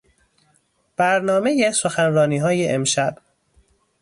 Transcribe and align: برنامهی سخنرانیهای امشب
برنامهی 0.97 1.71
سخنرانیهای 1.71 2.69
امشب 2.69 3.17